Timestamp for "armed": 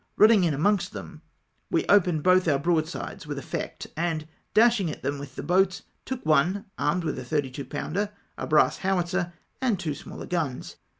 6.79-7.03